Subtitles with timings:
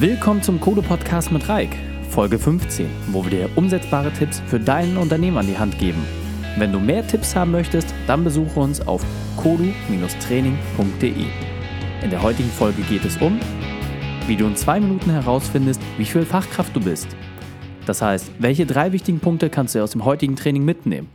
[0.00, 1.76] Willkommen zum Kodo Podcast mit Reik,
[2.08, 6.02] Folge 15, wo wir dir umsetzbare Tipps für deinen Unternehmen an die Hand geben.
[6.56, 9.04] Wenn du mehr Tipps haben möchtest, dann besuche uns auf
[9.36, 11.26] kodu-training.de.
[12.02, 13.38] In der heutigen Folge geht es um,
[14.26, 17.08] wie du in zwei Minuten herausfindest, wie viel Fachkraft du bist.
[17.84, 21.10] Das heißt, welche drei wichtigen Punkte kannst du aus dem heutigen Training mitnehmen?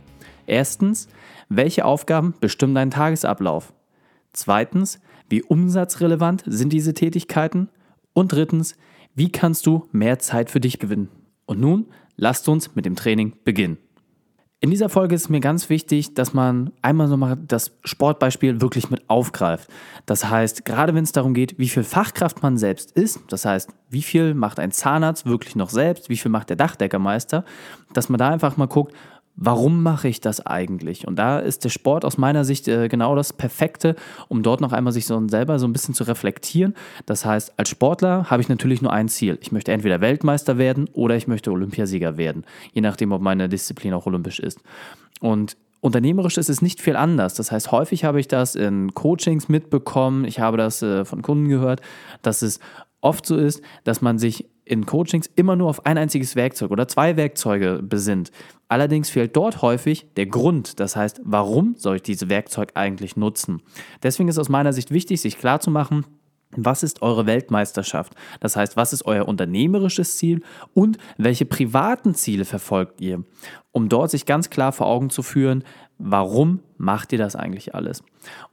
[0.46, 1.08] Erstens,
[1.48, 3.72] welche Aufgaben bestimmen deinen Tagesablauf?
[4.32, 7.68] Zweitens, wie umsatzrelevant sind diese Tätigkeiten?
[8.16, 8.76] Und drittens,
[9.14, 11.10] wie kannst du mehr Zeit für dich gewinnen?
[11.44, 11.84] Und nun,
[12.16, 13.76] lasst uns mit dem Training beginnen.
[14.60, 19.10] In dieser Folge ist mir ganz wichtig, dass man einmal nochmal das Sportbeispiel wirklich mit
[19.10, 19.68] aufgreift.
[20.06, 23.68] Das heißt, gerade wenn es darum geht, wie viel Fachkraft man selbst ist, das heißt,
[23.90, 27.44] wie viel macht ein Zahnarzt wirklich noch selbst, wie viel macht der Dachdeckermeister,
[27.92, 28.94] dass man da einfach mal guckt,
[29.36, 31.06] warum mache ich das eigentlich?
[31.06, 33.94] Und da ist der Sport aus meiner Sicht äh, genau das Perfekte,
[34.28, 36.74] um dort noch einmal sich so selber so ein bisschen zu reflektieren.
[37.04, 39.38] Das heißt, als Sportler habe ich natürlich nur ein Ziel.
[39.42, 43.92] Ich möchte entweder Weltmeister werden oder ich möchte Olympiasieger werden, je nachdem, ob meine Disziplin
[43.92, 44.60] auch olympisch ist.
[45.20, 47.34] Und Unternehmerisch ist es nicht viel anders.
[47.34, 51.48] Das heißt, häufig habe ich das in Coachings mitbekommen, ich habe das äh, von Kunden
[51.48, 51.80] gehört,
[52.22, 52.58] dass es
[53.02, 56.88] oft so ist, dass man sich in Coachings immer nur auf ein einziges Werkzeug oder
[56.88, 58.32] zwei Werkzeuge besinnt.
[58.68, 63.62] Allerdings fehlt dort häufig der Grund, das heißt, warum soll ich dieses Werkzeug eigentlich nutzen?
[64.02, 66.04] Deswegen ist aus meiner Sicht wichtig, sich klarzumachen,
[66.56, 68.14] was ist eure Weltmeisterschaft?
[68.40, 70.42] Das heißt, was ist euer unternehmerisches Ziel
[70.74, 73.22] und welche privaten Ziele verfolgt ihr?
[73.72, 75.64] Um dort sich ganz klar vor Augen zu führen,
[75.98, 78.02] warum macht ihr das eigentlich alles?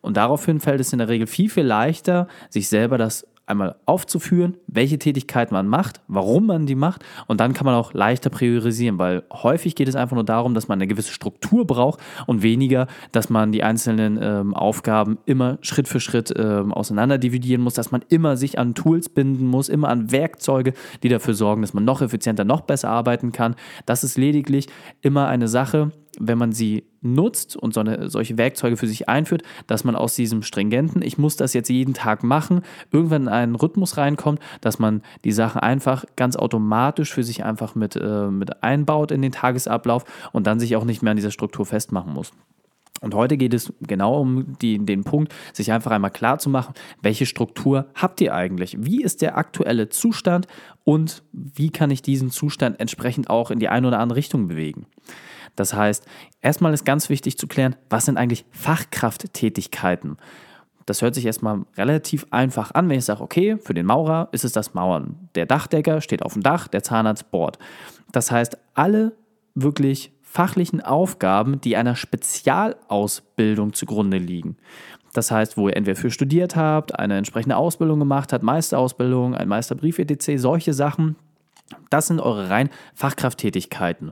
[0.02, 4.58] Und daraufhin fällt es in der Regel viel, viel leichter, sich selber das einmal aufzuführen,
[4.67, 8.97] welche Tätigkeit man macht, warum man die macht und dann kann man auch leichter priorisieren,
[9.00, 12.88] weil häufig geht es einfach nur darum, dass man eine gewisse Struktur braucht und weniger,
[13.11, 17.91] dass man die einzelnen ähm, Aufgaben immer Schritt für Schritt ähm, auseinander dividieren muss, dass
[17.91, 21.83] man immer sich an Tools binden muss, immer an Werkzeuge, die dafür sorgen, dass man
[21.83, 23.55] noch effizienter, noch besser arbeiten kann.
[23.85, 24.67] Das ist lediglich
[25.02, 29.44] immer eine Sache, wenn man sie nutzt und so eine, solche Werkzeuge für sich einführt,
[29.68, 33.56] dass man aus diesem stringenten, ich muss das jetzt jeden Tag machen, irgendwann in einen
[33.56, 38.63] Rhythmus reinkommt, dass man die Sachen einfach ganz automatisch für sich einfach mit, äh, mit
[38.63, 42.31] einbaut in den Tagesablauf und dann sich auch nicht mehr an dieser Struktur festmachen muss.
[43.03, 46.74] Und heute geht es genau um die, den Punkt, sich einfach einmal klar zu machen,
[47.02, 48.78] welche Struktur habt ihr eigentlich?
[48.80, 50.47] Wie ist der aktuelle Zustand
[50.86, 54.86] und wie kann ich diesen Zustand entsprechend auch in die eine oder andere Richtung bewegen?
[55.58, 56.08] Das heißt,
[56.42, 60.16] erstmal ist ganz wichtig zu klären, was sind eigentlich Fachkrafttätigkeiten?
[60.86, 64.46] Das hört sich erstmal relativ einfach an, wenn ich sage, okay, für den Maurer ist
[64.46, 65.30] es das Mauern.
[65.36, 67.59] Der Dachdecker steht auf dem Dach, der Zahnarzt bohrt.
[68.13, 69.13] Das heißt, alle
[69.56, 74.57] wirklich fachlichen Aufgaben, die einer Spezialausbildung zugrunde liegen.
[75.13, 79.47] Das heißt, wo ihr entweder für studiert habt, eine entsprechende Ausbildung gemacht habt, Meisterausbildung, ein
[79.47, 81.17] Meisterbrief etc., solche Sachen,
[81.91, 84.11] das sind eure rein Fachkrafttätigkeiten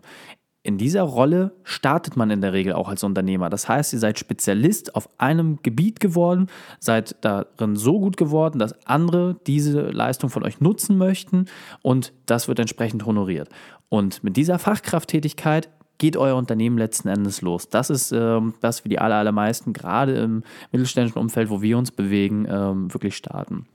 [0.63, 3.49] in dieser Rolle startet man in der Regel auch als Unternehmer.
[3.49, 6.47] Das heißt, ihr seid Spezialist auf einem Gebiet geworden,
[6.79, 11.45] seid darin so gut geworden, dass andere diese Leistung von euch nutzen möchten
[11.81, 13.49] und das wird entsprechend honoriert.
[13.89, 15.69] Und mit dieser Fachkrafttätigkeit
[16.01, 17.69] geht euer Unternehmen letzten Endes los.
[17.69, 22.47] Das ist ähm, das, wie die allermeisten, gerade im mittelständischen Umfeld, wo wir uns bewegen,
[22.50, 23.67] ähm, wirklich starten.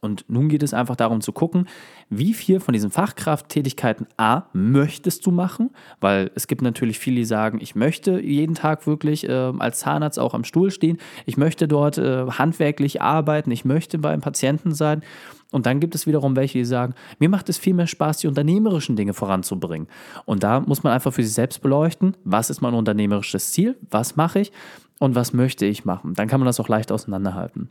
[0.00, 1.66] Und nun geht es einfach darum zu gucken,
[2.08, 7.24] wie viel von diesen Fachkrafttätigkeiten A möchtest du machen, weil es gibt natürlich viele, die
[7.24, 11.68] sagen, ich möchte jeden Tag wirklich äh, als Zahnarzt auch am Stuhl stehen, ich möchte
[11.68, 15.02] dort äh, handwerklich arbeiten, ich möchte beim Patienten sein.
[15.50, 18.26] Und dann gibt es wiederum welche, die sagen, mir macht es viel mehr Spaß, die
[18.26, 19.88] unternehmerischen Dinge voranzubringen.
[20.26, 24.16] Und da muss man einfach für sich selbst beleuchten, was ist mein unternehmerisches Ziel, was
[24.16, 24.52] mache ich
[24.98, 26.14] und was möchte ich machen.
[26.14, 27.70] Dann kann man das auch leicht auseinanderhalten.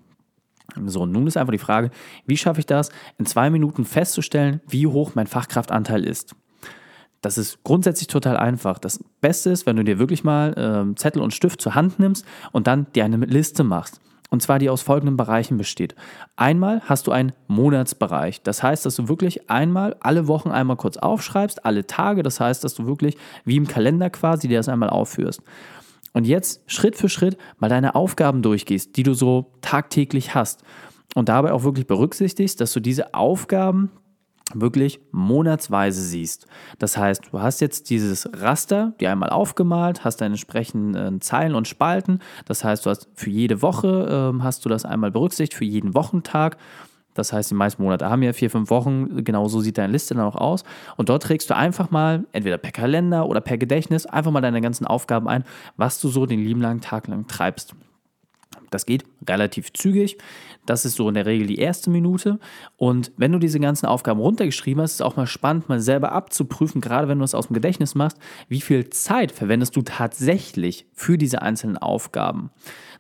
[0.86, 1.92] So, nun ist einfach die Frage,
[2.26, 6.36] wie schaffe ich das, in zwei Minuten festzustellen, wie hoch mein Fachkraftanteil ist.
[7.22, 8.78] Das ist grundsätzlich total einfach.
[8.78, 10.54] Das Beste ist, wenn du dir wirklich mal
[10.92, 14.00] äh, Zettel und Stift zur Hand nimmst und dann dir eine Liste machst.
[14.30, 15.96] Und zwar die aus folgenden Bereichen besteht.
[16.36, 18.44] Einmal hast du einen Monatsbereich.
[18.44, 22.24] Das heißt, dass du wirklich einmal alle Wochen einmal kurz aufschreibst, alle Tage.
[22.24, 25.42] Das heißt, dass du wirklich wie im Kalender quasi dir das einmal aufführst
[26.18, 30.64] und jetzt Schritt für Schritt mal deine Aufgaben durchgehst, die du so tagtäglich hast
[31.14, 33.92] und dabei auch wirklich berücksichtigst, dass du diese Aufgaben
[34.52, 36.48] wirklich monatsweise siehst.
[36.80, 41.68] Das heißt, du hast jetzt dieses Raster, die einmal aufgemalt, hast deine entsprechenden Zeilen und
[41.68, 42.18] Spalten.
[42.46, 45.94] Das heißt, du hast für jede Woche äh, hast du das einmal berücksichtigt, für jeden
[45.94, 46.58] Wochentag
[47.18, 49.24] das heißt, die meisten Monate haben ja vier, fünf Wochen.
[49.24, 50.64] Genau so sieht deine Liste dann auch aus.
[50.96, 54.62] Und dort trägst du einfach mal, entweder per Kalender oder per Gedächtnis, einfach mal deine
[54.62, 55.44] ganzen Aufgaben ein,
[55.76, 57.76] was du so den lieben langen Tag lang treibst.
[58.70, 60.18] Das geht relativ zügig.
[60.66, 62.40] Das ist so in der Regel die erste Minute.
[62.76, 66.12] Und wenn du diese ganzen Aufgaben runtergeschrieben hast, ist es auch mal spannend, mal selber
[66.12, 68.18] abzuprüfen, gerade wenn du es aus dem Gedächtnis machst,
[68.50, 72.52] wie viel Zeit verwendest du tatsächlich für diese einzelnen Aufgaben.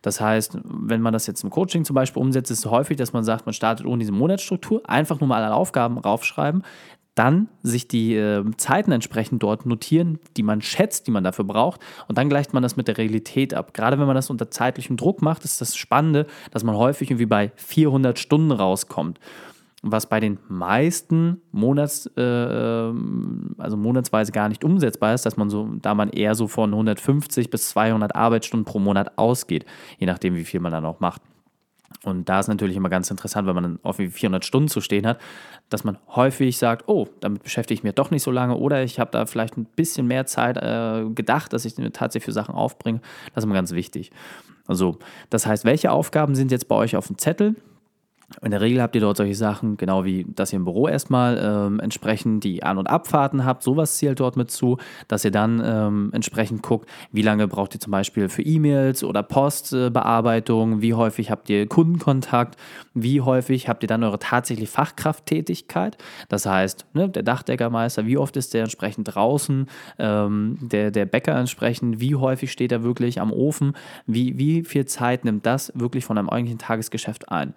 [0.01, 3.13] Das heißt, wenn man das jetzt im Coaching zum Beispiel umsetzt, ist es häufig, dass
[3.13, 6.63] man sagt, man startet ohne diese Monatsstruktur, einfach nur mal alle Aufgaben raufschreiben,
[7.17, 11.81] dann sich die äh, Zeiten entsprechend dort notieren, die man schätzt, die man dafür braucht,
[12.07, 13.73] und dann gleicht man das mit der Realität ab.
[13.73, 17.25] Gerade wenn man das unter zeitlichem Druck macht, ist das Spannende, dass man häufig irgendwie
[17.25, 19.19] bei 400 Stunden rauskommt.
[19.83, 25.49] Was bei den meisten Monats, äh, ähm, also monatsweise gar nicht umsetzbar ist, dass man
[25.49, 29.65] so, da man eher so von 150 bis 200 Arbeitsstunden pro Monat ausgeht,
[29.99, 31.21] je nachdem, wie viel man dann auch macht.
[32.03, 35.07] Und da ist natürlich immer ganz interessant, wenn man dann auf 400 Stunden zu stehen
[35.07, 35.19] hat,
[35.69, 38.99] dass man häufig sagt, oh, damit beschäftige ich mich doch nicht so lange oder ich
[38.99, 42.55] habe da vielleicht ein bisschen mehr Zeit äh, gedacht, dass ich mir tatsächlich für Sachen
[42.55, 43.01] aufbringe.
[43.33, 44.11] Das ist immer ganz wichtig.
[44.67, 44.99] Also,
[45.29, 47.55] das heißt, welche Aufgaben sind jetzt bei euch auf dem Zettel?
[48.41, 51.39] In der Regel habt ihr dort solche Sachen, genau wie dass ihr im Büro erstmal
[51.41, 54.77] ähm, entsprechend die An- und Abfahrten habt, sowas zählt dort mit zu,
[55.07, 59.23] dass ihr dann ähm, entsprechend guckt, wie lange braucht ihr zum Beispiel für E-Mails oder
[59.23, 62.57] Postbearbeitung, wie häufig habt ihr Kundenkontakt,
[62.93, 65.97] wie häufig habt ihr dann eure tatsächliche Fachkrafttätigkeit,
[66.27, 69.67] das heißt, ne, der Dachdeckermeister, wie oft ist der entsprechend draußen,
[69.99, 73.71] ähm, der, der Bäcker entsprechend, wie häufig steht er wirklich am Ofen,
[74.05, 77.53] wie, wie viel Zeit nimmt das wirklich von einem eigentlichen Tagesgeschäft ein.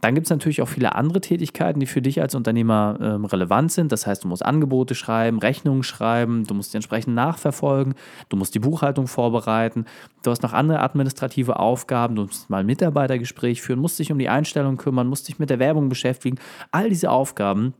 [0.00, 3.72] Dann gibt es natürlich auch viele andere Tätigkeiten, die für dich als Unternehmer ähm, relevant
[3.72, 3.92] sind.
[3.92, 7.94] Das heißt, du musst Angebote schreiben, Rechnungen schreiben, du musst die entsprechend nachverfolgen,
[8.28, 9.84] du musst die Buchhaltung vorbereiten,
[10.22, 14.18] du hast noch andere administrative Aufgaben, du musst mal ein Mitarbeitergespräch führen, musst dich um
[14.18, 16.38] die Einstellung kümmern, musst dich mit der Werbung beschäftigen.
[16.70, 17.74] All diese Aufgaben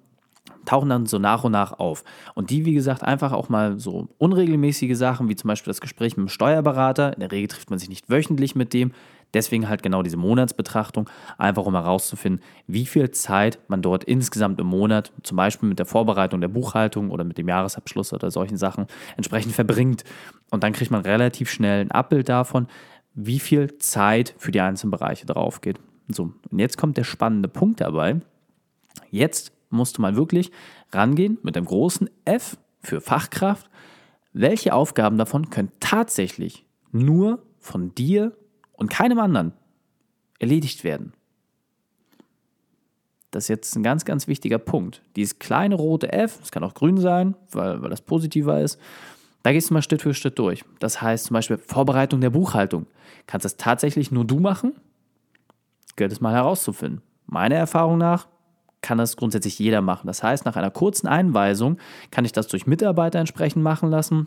[0.64, 2.04] tauchen dann so nach und nach auf.
[2.34, 6.16] Und die, wie gesagt, einfach auch mal so unregelmäßige Sachen, wie zum Beispiel das Gespräch
[6.16, 7.14] mit dem Steuerberater.
[7.14, 8.92] In der Regel trifft man sich nicht wöchentlich mit dem.
[9.32, 14.66] Deswegen halt genau diese Monatsbetrachtung, einfach um herauszufinden, wie viel Zeit man dort insgesamt im
[14.66, 18.86] Monat, zum Beispiel mit der Vorbereitung der Buchhaltung oder mit dem Jahresabschluss oder solchen Sachen,
[19.16, 20.04] entsprechend verbringt.
[20.50, 22.66] Und dann kriegt man relativ schnell ein Abbild davon,
[23.14, 25.78] wie viel Zeit für die einzelnen Bereiche drauf geht.
[26.08, 28.20] So, und jetzt kommt der spannende Punkt dabei.
[29.10, 30.50] Jetzt musst du mal wirklich
[30.92, 33.70] rangehen mit einem großen F für Fachkraft.
[34.32, 38.32] Welche Aufgaben davon können tatsächlich nur von dir
[38.80, 39.52] und keinem anderen
[40.40, 41.12] erledigt werden.
[43.30, 45.02] Das ist jetzt ein ganz, ganz wichtiger Punkt.
[45.14, 48.80] Dieses kleine rote F, es kann auch grün sein, weil, weil das positiver ist,
[49.42, 50.64] da gehst du mal Schritt für Schritt durch.
[50.80, 52.86] Das heißt zum Beispiel Vorbereitung der Buchhaltung.
[53.26, 54.72] Kannst das tatsächlich nur du machen?
[55.96, 57.02] Gilt es mal herauszufinden.
[57.26, 58.26] Meiner Erfahrung nach
[58.80, 60.06] kann das grundsätzlich jeder machen.
[60.06, 61.78] Das heißt, nach einer kurzen Einweisung
[62.10, 64.26] kann ich das durch Mitarbeiter entsprechend machen lassen.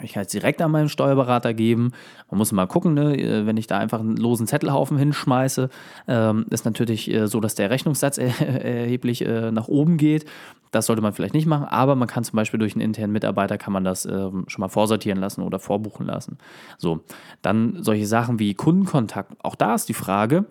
[0.00, 1.92] Ich kann es direkt an meinen Steuerberater geben.
[2.30, 3.14] Man muss mal gucken, ne?
[3.14, 5.68] Äh, wenn ich da einfach einen losen Zettelhaufen hinschmeiße,
[6.08, 10.24] ähm, ist natürlich äh, so, dass der Rechnungssatz er erheblich äh, nach oben geht.
[10.70, 13.58] Das sollte man vielleicht nicht machen, aber man kann zum Beispiel durch einen internen Mitarbeiter
[13.58, 16.38] kann man das ähm, schon mal vorsortieren lassen oder vorbuchen lassen.
[16.78, 17.00] So,
[17.42, 19.32] dann solche Sachen wie Kundenkontakt.
[19.44, 20.46] Auch da ist die Frage,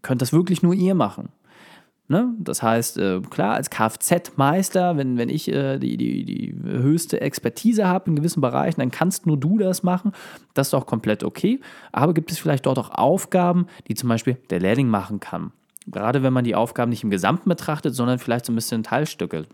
[0.00, 1.28] könnt das wirklich nur ihr machen?
[2.08, 2.34] Ne?
[2.38, 7.88] Das heißt, äh, klar, als Kfz-Meister, wenn, wenn ich äh, die, die, die höchste Expertise
[7.88, 10.12] habe in gewissen Bereichen, dann kannst nur du das machen.
[10.54, 11.60] Das ist auch komplett okay.
[11.90, 15.50] Aber gibt es vielleicht dort auch Aufgaben, die zum Beispiel der Lehrling machen kann?
[15.88, 19.46] Gerade wenn man die Aufgaben nicht im Gesamten betrachtet, sondern vielleicht so ein bisschen Teilstücke.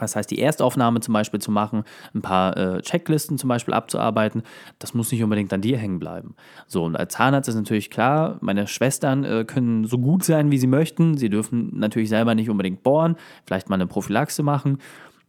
[0.00, 4.42] Das heißt, die Erstaufnahme zum Beispiel zu machen, ein paar äh, Checklisten zum Beispiel abzuarbeiten,
[4.78, 6.34] das muss nicht unbedingt an dir hängen bleiben.
[6.66, 10.58] So, und als Zahnarzt ist natürlich klar, meine Schwestern äh, können so gut sein, wie
[10.58, 11.16] sie möchten.
[11.16, 14.78] Sie dürfen natürlich selber nicht unbedingt bohren, vielleicht mal eine Prophylaxe machen.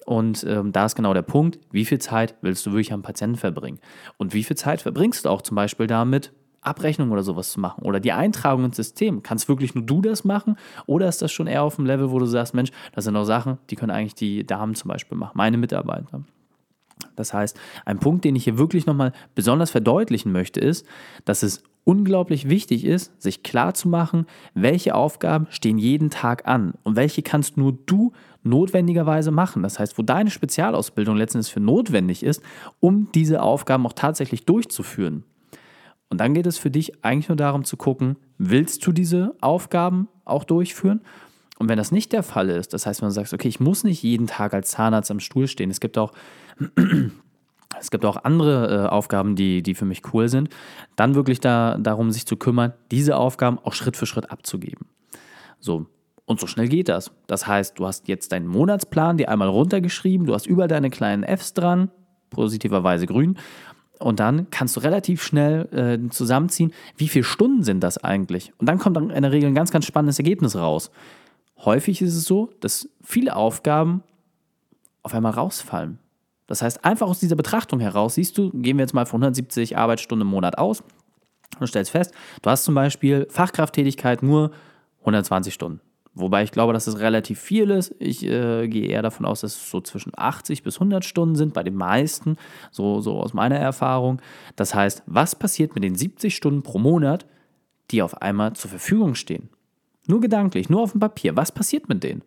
[0.05, 3.38] Und ähm, da ist genau der Punkt, wie viel Zeit willst du wirklich am Patienten
[3.38, 3.79] verbringen?
[4.17, 7.83] Und wie viel Zeit verbringst du auch zum Beispiel damit, Abrechnung oder sowas zu machen
[7.83, 9.23] oder die Eintragung ins System.
[9.23, 12.19] Kannst wirklich nur du das machen oder ist das schon eher auf dem Level, wo
[12.19, 15.33] du sagst, Mensch, das sind auch Sachen, die können eigentlich die Damen zum Beispiel machen,
[15.35, 16.23] meine Mitarbeiter.
[17.15, 20.85] Das heißt, ein Punkt, den ich hier wirklich nochmal besonders verdeutlichen möchte, ist,
[21.25, 26.73] dass es unglaublich wichtig ist, sich klar zu machen, welche Aufgaben stehen jeden Tag an
[26.83, 28.11] und welche kannst nur du
[28.43, 29.63] notwendigerweise machen.
[29.63, 32.41] Das heißt, wo deine Spezialausbildung letztendlich für notwendig ist,
[32.79, 35.23] um diese Aufgaben auch tatsächlich durchzuführen.
[36.09, 40.07] Und dann geht es für dich eigentlich nur darum zu gucken, willst du diese Aufgaben
[40.25, 41.01] auch durchführen?
[41.59, 43.83] Und wenn das nicht der Fall ist, das heißt, wenn du sagst, okay, ich muss
[43.83, 46.13] nicht jeden Tag als Zahnarzt am Stuhl stehen, es gibt auch,
[47.79, 50.49] es gibt auch andere äh, Aufgaben, die, die für mich cool sind,
[50.95, 54.87] dann wirklich da, darum, sich zu kümmern, diese Aufgaben auch Schritt für Schritt abzugeben.
[55.59, 55.87] So,
[56.25, 57.11] und so schnell geht das.
[57.27, 61.23] Das heißt, du hast jetzt deinen Monatsplan dir einmal runtergeschrieben, du hast überall deine kleinen
[61.23, 61.91] Fs dran,
[62.29, 63.37] positiverweise grün,
[63.99, 68.53] Und dann kannst du relativ schnell äh, zusammenziehen, wie viele Stunden sind das eigentlich?
[68.57, 70.89] Und dann kommt dann in der Regel ein ganz, ganz spannendes Ergebnis raus.
[71.57, 74.01] Häufig ist es so, dass viele Aufgaben
[75.03, 75.99] auf einmal rausfallen.
[76.47, 79.77] Das heißt, einfach aus dieser Betrachtung heraus siehst du, gehen wir jetzt mal von 170
[79.77, 80.81] Arbeitsstunden im Monat aus
[81.59, 84.51] und stellst fest, du hast zum Beispiel Fachkrafttätigkeit nur
[85.01, 85.81] 120 Stunden.
[86.19, 87.95] Wobei ich glaube, dass das relativ viel ist.
[87.99, 91.53] Ich äh, gehe eher davon aus, dass es so zwischen 80 bis 100 Stunden sind,
[91.53, 92.38] bei den meisten,
[92.71, 94.21] so, so aus meiner Erfahrung.
[94.55, 97.25] Das heißt, was passiert mit den 70 Stunden pro Monat,
[97.91, 99.49] die auf einmal zur Verfügung stehen?
[100.07, 101.35] Nur gedanklich, nur auf dem Papier.
[101.35, 102.23] Was passiert mit denen?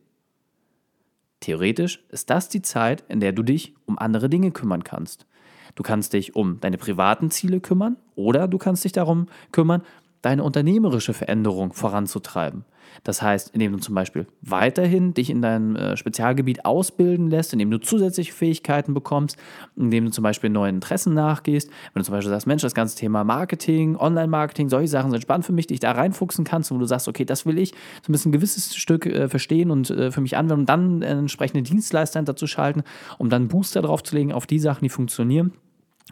[1.41, 5.27] Theoretisch ist das die Zeit, in der du dich um andere Dinge kümmern kannst.
[5.75, 9.83] Du kannst dich um deine privaten Ziele kümmern oder du kannst dich darum kümmern,
[10.23, 12.65] deine unternehmerische Veränderung voranzutreiben.
[13.05, 17.71] Das heißt, indem du zum Beispiel weiterhin dich in deinem äh, Spezialgebiet ausbilden lässt, indem
[17.71, 19.37] du zusätzliche Fähigkeiten bekommst,
[19.77, 21.71] indem du zum Beispiel neuen Interessen nachgehst.
[21.93, 25.47] Wenn du zum Beispiel sagst, Mensch, das ganze Thema Marketing, Online-Marketing, solche Sachen sind spannend
[25.47, 27.73] für mich, dich da reinfuchsen kannst und du sagst, okay, das will ich
[28.03, 31.63] so ein ein gewisses Stück äh, verstehen und äh, für mich anwenden und dann entsprechende
[31.63, 32.83] Dienstleister dazu schalten,
[33.19, 35.53] um dann Booster draufzulegen auf die Sachen, die funktionieren.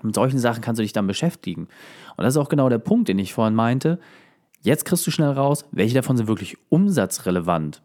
[0.03, 1.69] Mit solchen Sachen kannst du dich dann beschäftigen.
[2.17, 3.99] Und das ist auch genau der Punkt, den ich vorhin meinte.
[4.63, 7.83] Jetzt kriegst du schnell raus, welche davon sind wirklich umsatzrelevant.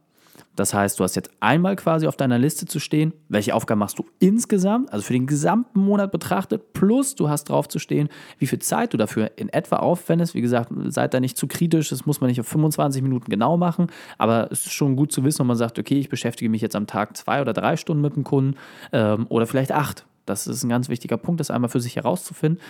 [0.55, 3.99] Das heißt, du hast jetzt einmal quasi auf deiner Liste zu stehen, welche Aufgaben machst
[3.99, 8.47] du insgesamt, also für den gesamten Monat betrachtet, plus du hast drauf zu stehen, wie
[8.47, 10.33] viel Zeit du dafür in etwa aufwendest.
[10.33, 13.57] Wie gesagt, seid da nicht zu kritisch, das muss man nicht auf 25 Minuten genau
[13.57, 16.61] machen, aber es ist schon gut zu wissen, wenn man sagt, okay, ich beschäftige mich
[16.61, 18.55] jetzt am Tag zwei oder drei Stunden mit dem Kunden
[18.93, 20.05] ähm, oder vielleicht acht.
[20.25, 22.61] Das ist ein ganz wichtiger Punkt, das einmal für sich herauszufinden.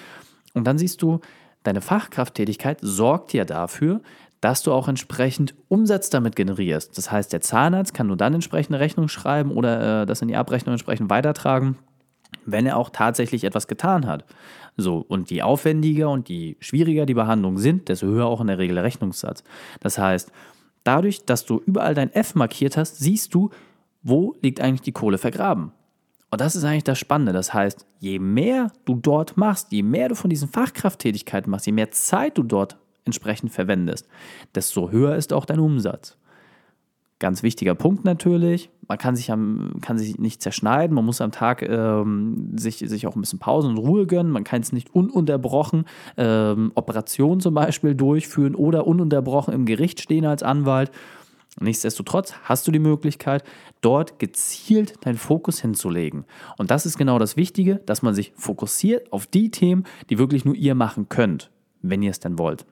[0.53, 1.19] Und dann siehst du,
[1.65, 4.01] deine Fachkrafttätigkeit sorgt ja dafür,
[4.41, 6.97] dass du auch entsprechend Umsatz damit generierst.
[6.97, 10.35] Das heißt, der Zahnarzt kann nur dann entsprechende Rechnung schreiben oder äh, das in die
[10.35, 11.77] Abrechnung entsprechend weitertragen,
[12.45, 14.25] wenn er auch tatsächlich etwas getan hat.
[14.77, 18.57] So, und je aufwendiger und je schwieriger die Behandlungen sind, desto höher auch in der
[18.57, 19.43] Regel der Rechnungssatz.
[19.79, 20.31] Das heißt,
[20.83, 23.49] dadurch, dass du überall dein F markiert hast, siehst du,
[24.03, 25.71] wo liegt eigentlich die Kohle vergraben.
[26.35, 27.31] Und das ist eigentlich das Spannende.
[27.31, 31.71] Das heißt, je mehr du dort machst, je mehr du von diesen Fachkrafttätigkeiten machst, je
[31.71, 32.75] mehr Zeit du dort
[33.05, 34.05] entsprechend verwendest,
[34.53, 36.17] desto höher ist auch dein Umsatz.
[37.19, 41.31] Ganz wichtiger Punkt natürlich, man kann sich, am, kann sich nicht zerschneiden, man muss am
[41.31, 44.93] Tag ähm, sich, sich auch ein bisschen Pause und Ruhe gönnen, man kann es nicht
[44.93, 45.85] ununterbrochen
[46.17, 50.91] ähm, Operationen zum Beispiel durchführen oder ununterbrochen im Gericht stehen als Anwalt.
[51.59, 53.43] Nichtsdestotrotz hast du die Möglichkeit,
[53.81, 56.25] dort gezielt deinen Fokus hinzulegen.
[56.57, 60.43] Und das ist genau das Wichtige, dass man sich fokussiert auf die Themen, die wirklich
[60.43, 62.65] nur ihr machen könnt, wenn ihr es denn wollt.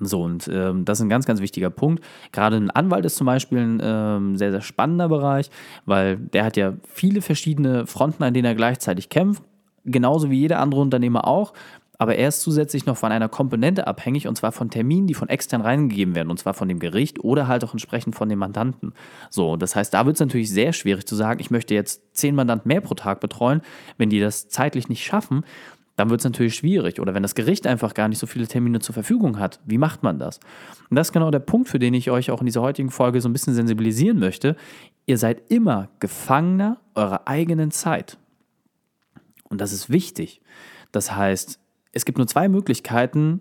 [0.00, 2.04] So, und ähm, das ist ein ganz, ganz wichtiger Punkt.
[2.32, 5.50] Gerade ein Anwalt ist zum Beispiel ein ähm, sehr, sehr spannender Bereich,
[5.86, 9.42] weil der hat ja viele verschiedene Fronten, an denen er gleichzeitig kämpft.
[9.84, 11.54] Genauso wie jeder andere Unternehmer auch
[11.98, 15.28] aber er ist zusätzlich noch von einer Komponente abhängig und zwar von Terminen, die von
[15.28, 18.94] extern reingegeben werden und zwar von dem Gericht oder halt auch entsprechend von dem Mandanten.
[19.30, 22.36] So, das heißt, da wird es natürlich sehr schwierig zu sagen, ich möchte jetzt zehn
[22.36, 23.62] Mandanten mehr pro Tag betreuen,
[23.98, 25.44] wenn die das zeitlich nicht schaffen.
[25.96, 27.00] Dann wird es natürlich schwierig.
[27.00, 30.04] Oder wenn das Gericht einfach gar nicht so viele Termine zur Verfügung hat, wie macht
[30.04, 30.38] man das?
[30.88, 33.20] Und das ist genau der Punkt, für den ich euch auch in dieser heutigen Folge
[33.20, 34.54] so ein bisschen sensibilisieren möchte.
[35.06, 38.16] Ihr seid immer Gefangener eurer eigenen Zeit.
[39.48, 40.40] Und das ist wichtig.
[40.92, 41.58] Das heißt,
[41.98, 43.40] es gibt nur zwei Möglichkeiten,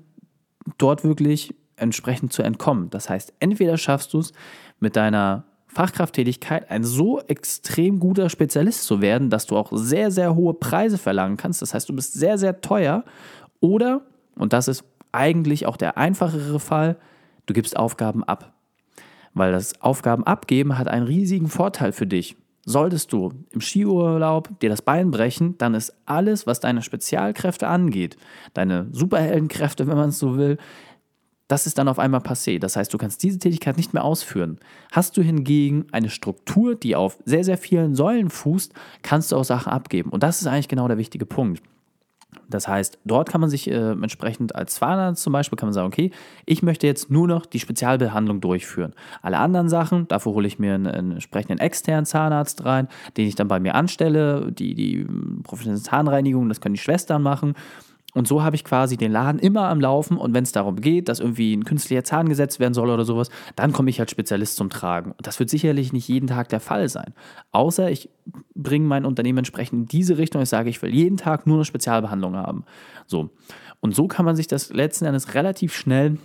[0.80, 2.90] dort wirklich entsprechend zu entkommen.
[2.90, 4.32] Das heißt, entweder schaffst du es
[4.80, 10.34] mit deiner Fachkrafttätigkeit ein so extrem guter Spezialist zu werden, dass du auch sehr, sehr
[10.34, 11.62] hohe Preise verlangen kannst.
[11.62, 13.04] Das heißt, du bist sehr, sehr teuer.
[13.60, 14.02] Oder,
[14.36, 16.98] und das ist eigentlich auch der einfachere Fall,
[17.46, 18.56] du gibst Aufgaben ab.
[19.36, 22.38] Weil das Aufgaben abgeben hat einen riesigen Vorteil für dich.
[22.70, 28.18] Solltest du im Skiurlaub dir das Bein brechen, dann ist alles, was deine Spezialkräfte angeht,
[28.54, 30.58] deine Superheldenkräfte, wenn man es so will,
[31.48, 32.60] das ist dann auf einmal passé.
[32.60, 34.60] Das heißt, du kannst diese Tätigkeit nicht mehr ausführen.
[34.92, 39.46] Hast du hingegen eine Struktur, die auf sehr, sehr vielen Säulen fußt, kannst du auch
[39.46, 40.10] Sachen abgeben.
[40.10, 41.64] Und das ist eigentlich genau der wichtige Punkt.
[42.50, 45.88] Das heißt, dort kann man sich äh, entsprechend als Zahnarzt zum Beispiel, kann man sagen,
[45.88, 46.12] okay,
[46.46, 48.94] ich möchte jetzt nur noch die Spezialbehandlung durchführen.
[49.22, 53.36] Alle anderen Sachen, dafür hole ich mir einen, einen entsprechenden externen Zahnarzt rein, den ich
[53.36, 54.52] dann bei mir anstelle.
[54.52, 55.06] Die, die
[55.44, 57.54] professionelle Zahnreinigung, das können die Schwestern machen.
[58.18, 61.08] Und so habe ich quasi den Laden immer am Laufen und wenn es darum geht,
[61.08, 64.56] dass irgendwie ein künstlicher Zahn gesetzt werden soll oder sowas, dann komme ich als Spezialist
[64.56, 65.12] zum Tragen.
[65.12, 67.14] Und das wird sicherlich nicht jeden Tag der Fall sein.
[67.52, 68.10] Außer ich
[68.56, 70.42] bringe mein Unternehmen entsprechend in diese Richtung.
[70.42, 72.64] Ich sage, ich will jeden Tag nur eine Spezialbehandlung haben.
[73.06, 73.30] So.
[73.82, 76.18] Und so kann man sich das letzten Endes relativ schnell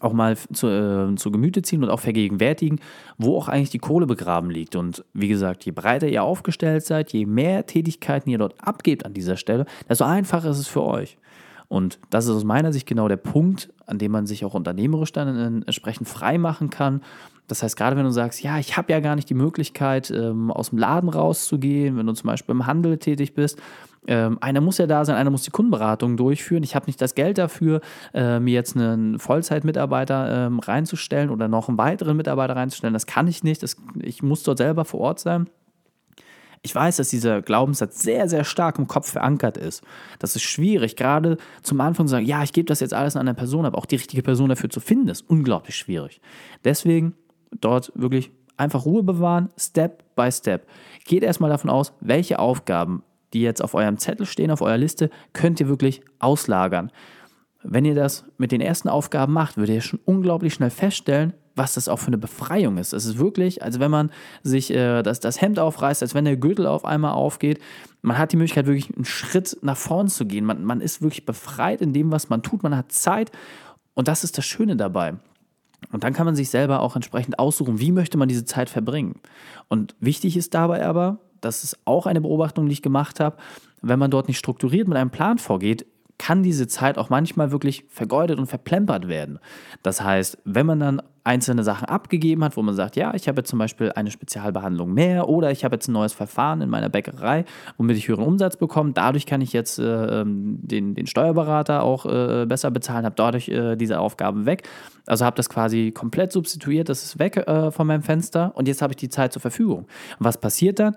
[0.00, 2.80] auch mal zu, äh, zu Gemüte ziehen und auch vergegenwärtigen,
[3.16, 4.76] wo auch eigentlich die Kohle begraben liegt.
[4.76, 9.14] Und wie gesagt, je breiter ihr aufgestellt seid, je mehr Tätigkeiten ihr dort abgebt an
[9.14, 11.18] dieser Stelle, desto einfacher ist es für euch.
[11.68, 15.12] Und das ist aus meiner Sicht genau der Punkt, an dem man sich auch unternehmerisch
[15.12, 17.02] dann entsprechend frei machen kann.
[17.46, 20.50] Das heißt, gerade wenn du sagst, ja, ich habe ja gar nicht die Möglichkeit, ähm,
[20.50, 23.58] aus dem Laden rauszugehen, wenn du zum Beispiel im Handel tätig bist,
[24.06, 26.62] ähm, einer muss ja da sein, einer muss die Kundenberatung durchführen.
[26.62, 27.80] Ich habe nicht das Geld dafür,
[28.14, 32.94] äh, mir jetzt einen Vollzeitmitarbeiter ähm, reinzustellen oder noch einen weiteren Mitarbeiter reinzustellen.
[32.94, 33.64] Das kann ich nicht.
[34.00, 35.48] Ich muss dort selber vor Ort sein.
[36.62, 39.82] Ich weiß, dass dieser Glaubenssatz sehr, sehr stark im Kopf verankert ist.
[40.18, 43.28] Das ist schwierig, gerade zum Anfang zu sagen, ja, ich gebe das jetzt alles an
[43.28, 46.20] eine Person, aber auch die richtige Person dafür zu finden, ist unglaublich schwierig.
[46.64, 47.14] Deswegen
[47.52, 50.66] dort wirklich einfach Ruhe bewahren, Step by Step.
[51.04, 55.10] Geht erstmal davon aus, welche Aufgaben die jetzt auf eurem Zettel stehen, auf eurer Liste,
[55.32, 56.90] könnt ihr wirklich auslagern.
[57.70, 61.74] Wenn ihr das mit den ersten Aufgaben macht, würdet ihr schon unglaublich schnell feststellen, was
[61.74, 62.94] das auch für eine Befreiung ist.
[62.94, 64.10] Es ist wirklich, als wenn man
[64.42, 67.60] sich äh, das, das Hemd aufreißt, als wenn der Gürtel auf einmal aufgeht.
[68.00, 70.46] Man hat die Möglichkeit, wirklich einen Schritt nach vorn zu gehen.
[70.46, 72.62] Man, man ist wirklich befreit in dem, was man tut.
[72.62, 73.32] Man hat Zeit.
[73.92, 75.16] Und das ist das Schöne dabei.
[75.92, 79.20] Und dann kann man sich selber auch entsprechend aussuchen, wie möchte man diese Zeit verbringen.
[79.68, 83.36] Und wichtig ist dabei aber, das ist auch eine Beobachtung, die ich gemacht habe,
[83.82, 85.84] wenn man dort nicht strukturiert mit einem Plan vorgeht,
[86.18, 89.38] kann diese Zeit auch manchmal wirklich vergeudet und verplempert werden.
[89.82, 93.40] Das heißt, wenn man dann einzelne Sachen abgegeben hat, wo man sagt, ja, ich habe
[93.40, 96.88] jetzt zum Beispiel eine Spezialbehandlung mehr oder ich habe jetzt ein neues Verfahren in meiner
[96.88, 97.44] Bäckerei,
[97.76, 102.06] womit ich höheren Umsatz bekomme, dadurch kann ich jetzt äh, ähm, den, den Steuerberater auch
[102.06, 104.66] äh, besser bezahlen, habe dadurch äh, diese Aufgaben weg.
[105.06, 108.80] Also habe das quasi komplett substituiert, das ist weg äh, von meinem Fenster und jetzt
[108.80, 109.80] habe ich die Zeit zur Verfügung.
[110.18, 110.96] Und was passiert dann?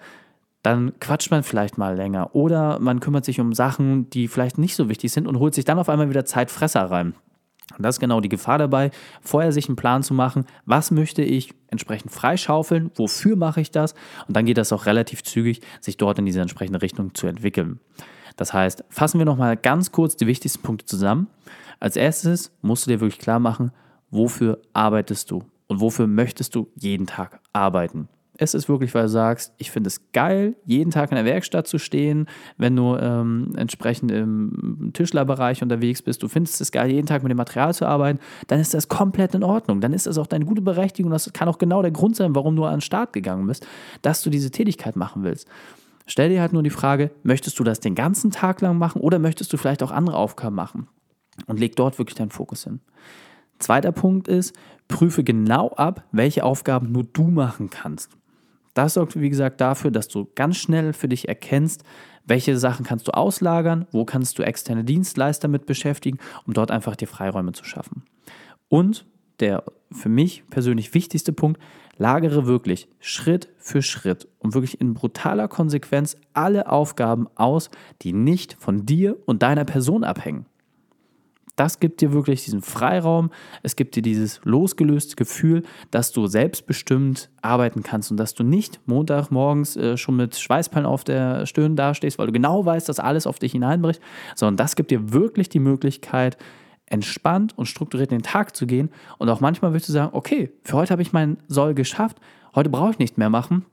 [0.63, 4.75] Dann quatscht man vielleicht mal länger oder man kümmert sich um Sachen, die vielleicht nicht
[4.75, 7.15] so wichtig sind und holt sich dann auf einmal wieder Zeitfresser rein.
[7.77, 8.91] Und das ist genau die Gefahr dabei,
[9.22, 13.94] vorher sich einen Plan zu machen, was möchte ich entsprechend freischaufeln, wofür mache ich das
[14.27, 17.80] und dann geht das auch relativ zügig, sich dort in diese entsprechende Richtung zu entwickeln.
[18.36, 21.27] Das heißt, fassen wir nochmal ganz kurz die wichtigsten Punkte zusammen.
[21.80, 23.72] Als erstes musst du dir wirklich klar machen,
[24.10, 28.10] wofür arbeitest du und wofür möchtest du jeden Tag arbeiten
[28.41, 31.67] es ist wirklich, weil du sagst, ich finde es geil, jeden Tag in der Werkstatt
[31.67, 32.25] zu stehen,
[32.58, 37.30] wenn du ähm, entsprechend im Tischlerbereich unterwegs bist, du findest es geil, jeden Tag mit
[37.30, 39.80] dem Material zu arbeiten, dann ist das komplett in Ordnung.
[39.80, 41.12] Dann ist das auch deine gute Berechtigung.
[41.12, 43.67] Das kann auch genau der Grund sein, warum du an den Start gegangen bist,
[44.01, 45.47] dass du diese Tätigkeit machen willst.
[46.08, 49.19] Stell dir halt nur die Frage, möchtest du das den ganzen Tag lang machen oder
[49.19, 50.88] möchtest du vielleicht auch andere Aufgaben machen?
[51.45, 52.80] Und leg dort wirklich deinen Fokus hin.
[53.60, 54.56] Zweiter Punkt ist,
[54.88, 58.10] prüfe genau ab, welche Aufgaben nur du machen kannst.
[58.73, 61.84] Das sorgt, wie gesagt, dafür, dass du ganz schnell für dich erkennst,
[62.25, 66.95] welche Sachen kannst du auslagern, wo kannst du externe Dienstleister mit beschäftigen, um dort einfach
[66.95, 68.03] die Freiräume zu schaffen.
[68.69, 69.05] Und
[69.39, 71.60] der für mich persönlich wichtigste Punkt,
[71.97, 77.69] lagere wirklich Schritt für Schritt und wirklich in brutaler Konsequenz alle Aufgaben aus,
[78.01, 80.45] die nicht von dir und deiner Person abhängen
[81.62, 83.30] das gibt dir wirklich diesen Freiraum,
[83.62, 88.80] es gibt dir dieses losgelöste Gefühl, dass du selbstbestimmt arbeiten kannst und dass du nicht
[88.88, 93.28] Montagmorgens äh, schon mit Schweißperlen auf der Stirn dastehst, weil du genau weißt, dass alles
[93.28, 94.02] auf dich hineinbricht,
[94.34, 96.36] sondern das gibt dir wirklich die Möglichkeit,
[96.88, 100.52] entspannt und strukturiert in den Tag zu gehen und auch manchmal wirst du sagen, okay,
[100.63, 102.17] für heute habe ich meinen Soll geschafft,
[102.56, 103.67] heute brauche ich nicht mehr machen,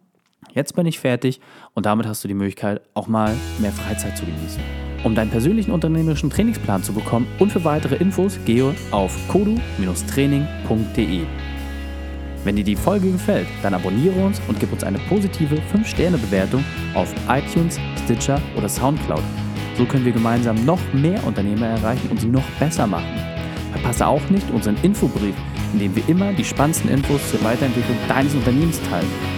[0.53, 1.41] jetzt bin ich fertig
[1.75, 4.63] und damit hast du die Möglichkeit, auch mal mehr Freizeit zu genießen.
[5.05, 11.27] Um deinen persönlichen unternehmerischen Trainingsplan zu bekommen und für weitere Infos gehe auf kodu-training.de.
[12.45, 17.13] Wenn dir die Folge gefällt, dann abonniere uns und gib uns eine positive 5-Sterne-Bewertung auf
[17.29, 19.23] iTunes, Stitcher oder Soundcloud.
[19.77, 23.09] So können wir gemeinsam noch mehr Unternehmer erreichen und sie noch besser machen.
[23.73, 25.35] Verpasse auch nicht unseren Infobrief,
[25.73, 29.38] in dem wir immer die spannendsten Infos zur Weiterentwicklung deines Unternehmens teilen.